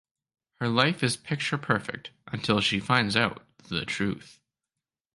Her 0.55 0.67
life 0.67 1.03
is 1.03 1.15
picture 1.15 1.59
perfect 1.59 2.09
until 2.25 2.59
she 2.59 2.79
finds 2.79 3.15
out 3.15 3.45
the 3.69 3.85
truth. 3.85 4.39